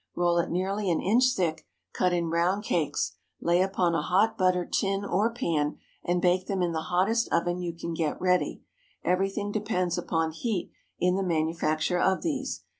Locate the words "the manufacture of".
11.17-12.23